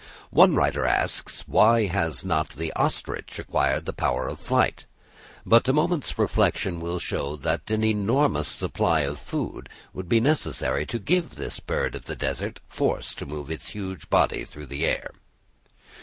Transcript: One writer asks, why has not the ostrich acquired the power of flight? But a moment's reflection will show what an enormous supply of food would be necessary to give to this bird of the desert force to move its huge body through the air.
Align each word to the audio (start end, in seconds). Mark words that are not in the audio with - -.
One 0.31 0.55
writer 0.55 0.83
asks, 0.87 1.43
why 1.45 1.85
has 1.85 2.25
not 2.25 2.49
the 2.55 2.73
ostrich 2.73 3.37
acquired 3.37 3.85
the 3.85 3.93
power 3.93 4.27
of 4.27 4.39
flight? 4.39 4.87
But 5.45 5.69
a 5.69 5.73
moment's 5.73 6.17
reflection 6.17 6.79
will 6.79 6.97
show 6.97 7.37
what 7.37 7.69
an 7.69 7.83
enormous 7.83 8.47
supply 8.47 9.01
of 9.01 9.19
food 9.19 9.69
would 9.93 10.09
be 10.09 10.19
necessary 10.19 10.87
to 10.87 10.97
give 10.97 11.29
to 11.29 11.35
this 11.35 11.59
bird 11.59 11.93
of 11.93 12.05
the 12.05 12.15
desert 12.15 12.61
force 12.67 13.13
to 13.13 13.27
move 13.27 13.51
its 13.51 13.69
huge 13.69 14.09
body 14.09 14.43
through 14.43 14.65
the 14.65 14.87
air. 14.87 15.11